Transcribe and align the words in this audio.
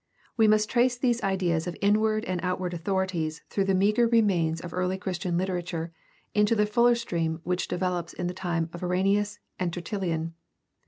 We 0.35 0.47
must 0.47 0.67
trace 0.67 0.97
these 0.97 1.21
ideas 1.21 1.67
of 1.67 1.77
inward 1.79 2.25
and 2.25 2.41
of 2.41 2.45
outward 2.45 2.73
authorities 2.73 3.43
through 3.51 3.65
the 3.65 3.75
meager 3.75 4.07
remains 4.07 4.59
of 4.59 4.73
early 4.73 4.97
Christian 4.97 5.37
literature 5.37 5.93
into 6.33 6.55
the 6.55 6.65
fuller 6.65 6.95
stream 6.95 7.39
which 7.43 7.67
develops 7.67 8.13
in 8.13 8.25
the 8.25 8.33
time 8.33 8.71
of 8.73 8.81
Irenaeus 8.81 9.37
and 9.59 9.71
TertuUian. 9.71 10.31